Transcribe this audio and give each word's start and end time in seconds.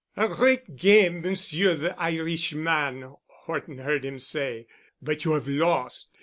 "A 0.17 0.27
great 0.27 0.77
game, 0.77 1.21
Monsieur 1.21 1.75
the 1.75 1.95
Irishman," 2.01 3.17
Horton 3.45 3.77
heard 3.77 4.03
him 4.03 4.17
say, 4.17 4.65
"but 4.99 5.25
you 5.25 5.33
have 5.33 5.47
lost. 5.47 6.07